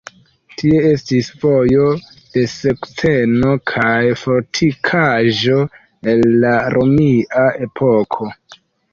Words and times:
Tie 0.59 0.77
estis 0.91 1.27
Vojo 1.41 1.83
de 2.37 2.45
Sukceno 2.53 3.51
kaj 3.71 3.99
fortikaĵo 4.21 5.59
el 6.15 6.25
la 6.45 6.55
romia 6.77 7.45
epoko. 7.69 8.31